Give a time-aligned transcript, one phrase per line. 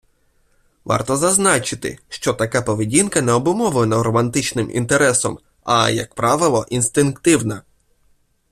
[0.85, 7.61] Варто зазначити, що така поведінка не обумовлена романтичним інтересом, а, як правило, інстинктивна.